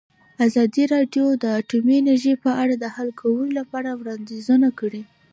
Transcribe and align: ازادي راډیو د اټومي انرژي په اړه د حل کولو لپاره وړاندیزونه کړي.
ازادي 0.45 0.83
راډیو 0.93 1.25
د 1.43 1.45
اټومي 1.59 1.95
انرژي 1.99 2.33
په 2.43 2.51
اړه 2.61 2.73
د 2.79 2.85
حل 2.95 3.09
کولو 3.21 3.47
لپاره 3.59 3.89
وړاندیزونه 3.99 4.67
کړي. 4.79 5.01